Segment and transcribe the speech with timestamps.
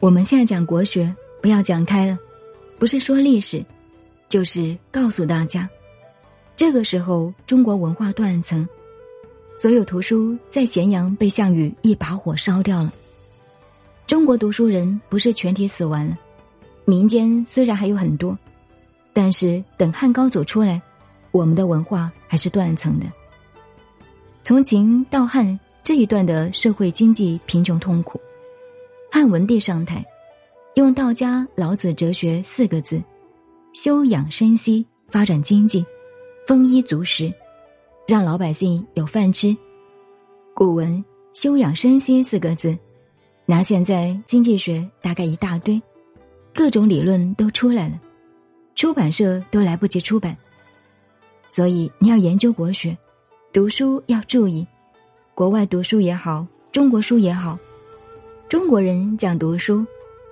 [0.00, 2.18] 我们现在讲国学，不要讲开了，
[2.78, 3.62] 不是说历史，
[4.30, 5.68] 就是告诉大家，
[6.56, 8.66] 这个时候中国文化断层，
[9.58, 12.90] 所有图书在咸阳被项羽一把火烧掉了。
[14.06, 16.16] 中国读书人不是全体死完了，
[16.86, 18.36] 民间虽然还有很多，
[19.12, 20.80] 但是等汉高祖出来，
[21.30, 23.04] 我们的文化还是断层的。
[24.42, 28.18] 从秦到汉这一段的社会经济贫穷痛苦。
[29.12, 30.06] 汉文帝上台，
[30.74, 33.02] 用道家老子哲学四个字：
[33.72, 35.84] 休养生息，发展经济，
[36.46, 37.32] 丰衣足食，
[38.06, 39.54] 让老百姓有饭吃。
[40.54, 41.04] 古文
[41.34, 42.78] “休养生息”四个字，
[43.46, 45.82] 拿现在经济学大概一大堆，
[46.54, 48.00] 各种理论都出来了，
[48.76, 50.36] 出版社都来不及出版。
[51.48, 52.96] 所以你要研究国学，
[53.52, 54.64] 读书要注意，
[55.34, 57.58] 国外读书也好，中国书也好。
[58.50, 59.86] 中国人讲读书，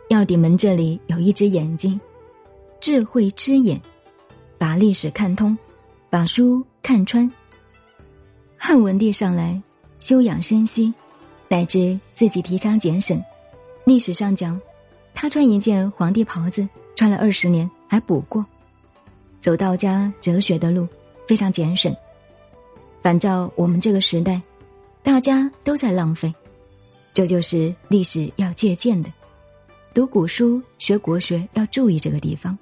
[0.09, 2.01] 要顶门这里有一只眼睛，
[2.81, 3.81] 智慧之眼，
[4.59, 5.57] 把历史看通，
[6.11, 7.31] 把书看穿。
[8.57, 9.63] 汉文帝上来，
[10.01, 10.93] 休养生息，
[11.47, 13.23] 乃至自己提倡俭省。
[13.85, 14.61] 历史上讲，
[15.15, 18.45] 他穿一件皇帝袍子，穿了二十年还补过。
[19.39, 20.89] 走道家哲学的路，
[21.29, 21.95] 非常俭省。
[23.01, 24.43] 反照我们这个时代，
[25.05, 26.35] 大家都在浪费。
[27.19, 29.13] 这就是历史要借鉴的，
[29.93, 32.57] 读古书学国学要注意这个地方。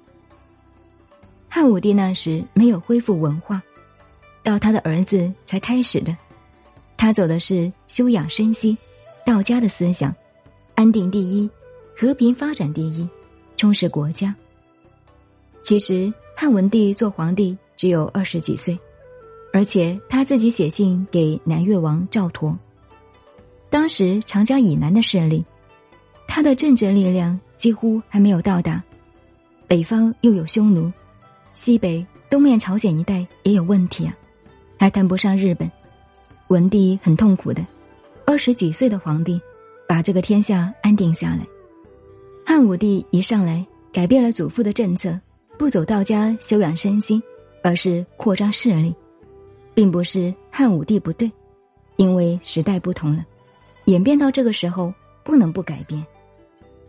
[1.47, 3.61] 汉武帝那时没有恢复文化，
[4.41, 6.17] 到他的儿子才开始的。
[6.97, 8.75] 他走的是休养生息，
[9.23, 10.11] 道家的思想，
[10.73, 11.47] 安定第一，
[11.95, 13.07] 和平发展第一，
[13.57, 14.35] 充实国家。
[15.61, 18.75] 其实汉文帝做皇帝只有二十几岁，
[19.53, 22.57] 而且他自己写信给南越王赵佗。
[23.69, 25.43] 当时长江以南的势力，
[26.27, 28.81] 他的政治力量几乎还没有到达。
[29.67, 30.91] 北方又有匈奴，
[31.53, 34.15] 西北东面朝鲜一带也有问题啊，
[34.79, 35.69] 还谈不上日本。
[36.47, 37.65] 文帝很痛苦的，
[38.25, 39.39] 二十几岁的皇帝，
[39.85, 41.45] 把这个天下安定下来。
[42.45, 45.19] 汉武帝一上来，改变了祖父的政策，
[45.57, 47.21] 不走道家修养身心，
[47.61, 48.95] 而是扩张势力，
[49.73, 51.29] 并不是汉武帝不对，
[51.97, 53.25] 因为时代不同了。
[53.87, 54.93] 演变到这个时候，
[55.23, 56.05] 不能不改变，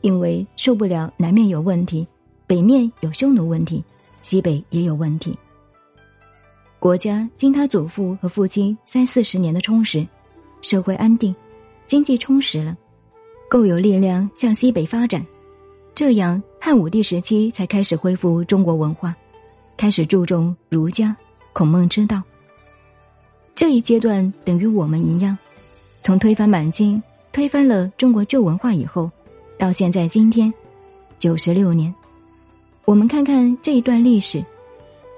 [0.00, 2.04] 因为受不了南面有问题，
[2.44, 3.84] 北面有匈奴问题，
[4.20, 5.38] 西北也有问题。
[6.80, 10.04] 国家经他祖父和父亲三四十年的充实，
[10.60, 11.32] 社会安定，
[11.86, 12.76] 经济充实了，
[13.48, 15.24] 够有力量向西北发展。
[15.94, 19.14] 这样，汉武帝时期才开始恢复中国文化，
[19.76, 21.16] 开始注重儒家、
[21.52, 22.20] 孔孟之道。
[23.54, 25.38] 这一阶段等于我们一样。
[26.00, 29.10] 从推翻满清、推翻了中国旧文化以后，
[29.58, 30.52] 到现在今天，
[31.18, 31.94] 九十六年，
[32.84, 34.42] 我们看看这一段历史：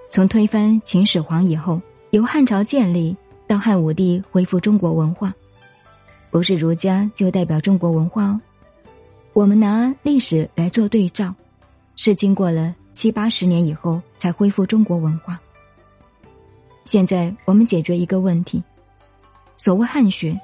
[0.08, 1.80] 从推翻秦始皇以后，
[2.10, 5.32] 由汉朝建立到汉武帝恢复中国文化，
[6.30, 8.40] 不是儒家就代表中国文化哦。
[9.32, 11.32] 我们拿历史来做对照，
[11.94, 15.38] 是经过了七八十年以后才恢复中国文化。
[16.84, 18.60] 现在我们解决一个问题：
[19.56, 20.36] 所谓汉学。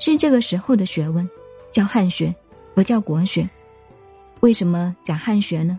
[0.00, 1.28] 是这个时候的学问，
[1.70, 2.34] 叫汉学，
[2.74, 3.48] 不叫国学。
[4.40, 5.78] 为什么讲汉学呢？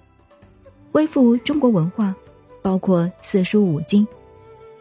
[0.92, 2.16] 恢复中国文化，
[2.62, 4.08] 包括四书五经，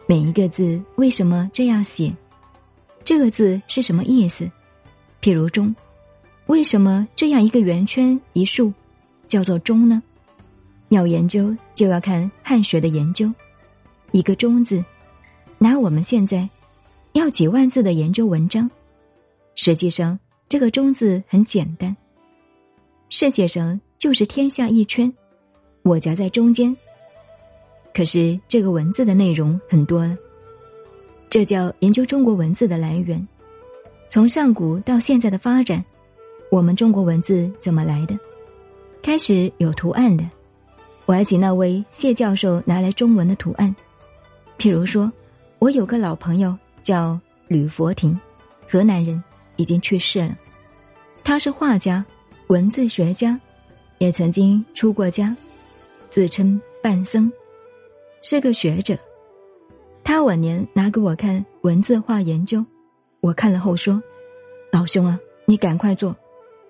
[0.05, 2.15] 每一个字为什么这样写？
[3.03, 4.49] 这个字是什么意思？
[5.21, 5.75] 譬如“中”，
[6.45, 8.71] 为什么这样一个圆圈一竖
[9.27, 10.01] 叫做“中”呢？
[10.89, 13.31] 要研究就要看汉学的研究。
[14.11, 14.83] 一个“中”字，
[15.57, 16.47] 拿我们现在
[17.13, 18.69] 要几万字的研究文章。
[19.55, 20.17] 实际上，
[20.49, 21.95] 这个“中”字很简单。
[23.09, 25.11] 世界上就是天下一圈，
[25.83, 26.75] 我夹在中间。
[27.93, 30.17] 可是这个文字的内容很多了，
[31.29, 33.27] 这叫研究中国文字的来源，
[34.07, 35.83] 从上古到现在的发展，
[36.49, 38.17] 我们中国文字怎么来的？
[39.03, 40.23] 开始有图案的，
[41.05, 43.75] 我还请那位谢教授拿来中文的图案。
[44.57, 45.11] 譬如说，
[45.59, 48.17] 我有个老朋友叫吕佛庭，
[48.69, 49.21] 河南人。
[49.61, 50.35] 已经去世了，
[51.23, 52.03] 他是画家、
[52.47, 53.39] 文字学家，
[53.99, 55.37] 也曾经出过家，
[56.09, 57.31] 自称半僧，
[58.23, 58.97] 是个学者。
[60.03, 62.65] 他晚年拿给我看文字画研究，
[63.19, 64.01] 我看了后说
[64.73, 66.15] ：“老兄啊，你赶快做，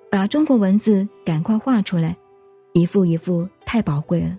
[0.09, 2.13] 把中国文字赶快画出来，
[2.73, 4.37] 一幅一幅太宝贵了。”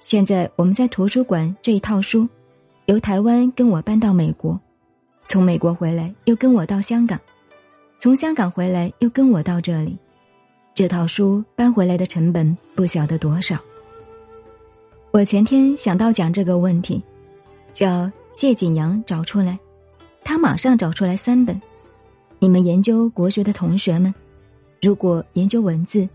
[0.00, 2.28] 现在我们在图书馆这一套书，
[2.86, 4.60] 由台湾跟我搬到美国。
[5.26, 7.18] 从美国回来，又跟我到香港；
[7.98, 9.96] 从香港回来，又跟我到这里。
[10.74, 13.58] 这套书搬回来的成本不晓得多少。
[15.10, 17.02] 我前天想到讲这个问题，
[17.72, 19.58] 叫谢景阳找出来，
[20.24, 21.60] 他马上找出来三本。
[22.40, 24.12] 你们研究国学的同学们，
[24.82, 26.08] 如果研究文字，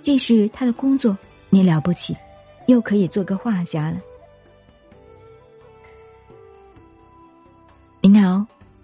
[0.00, 1.16] 继续他的工作，
[1.50, 2.14] 你了不起，
[2.66, 3.98] 又可以做个画家了。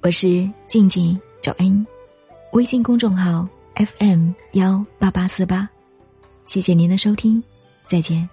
[0.09, 1.87] 我是静静找恩，
[2.55, 5.69] 微信公众号 FM 幺八八四八，
[6.47, 7.43] 谢谢您的收听，
[7.85, 8.27] 再见。